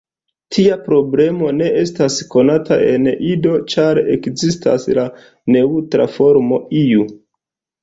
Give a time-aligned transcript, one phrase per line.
[0.55, 5.07] Tia problemo ne estas konata en Ido, ĉar ekzistas la
[5.59, 7.09] neŭtra formo "lu".